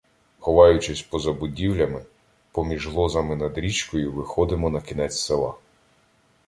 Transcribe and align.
Ховаючись 0.39 1.01
поза 1.01 1.33
будівлями, 1.33 2.05
поміж 2.51 2.87
лозами 2.87 3.35
над 3.35 3.57
річкою 3.57 4.11
виходимо 4.11 4.69
на 4.69 4.81
кінець 4.81 5.19
села. 5.19 5.53